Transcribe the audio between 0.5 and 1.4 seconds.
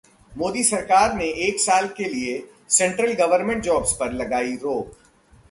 सरकार ने